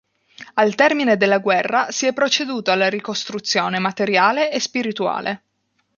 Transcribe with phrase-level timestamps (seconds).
[0.55, 5.43] Al termine della guerra, si è proceduto alla ricostruzione materiale e spirituale.